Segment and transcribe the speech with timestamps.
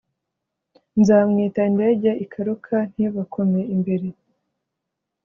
[0.99, 4.07] nzamwita Indege ikaruka ntibakome imbere